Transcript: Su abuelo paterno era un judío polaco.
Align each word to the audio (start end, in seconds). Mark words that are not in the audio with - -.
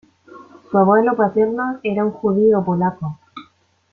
Su 0.71 0.77
abuelo 0.79 1.15
paterno 1.15 1.79
era 1.83 2.03
un 2.03 2.09
judío 2.09 2.63
polaco. 2.65 3.19